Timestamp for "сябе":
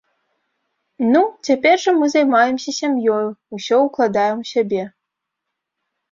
4.53-4.83